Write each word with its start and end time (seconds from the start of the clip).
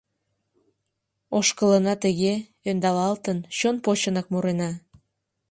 Ошкылына 1.37 1.93
тыге, 2.03 2.33
ӧндалалтын, 2.69 3.37
чон 3.57 3.75
почынак 3.85 4.27
мурена. 4.33 4.71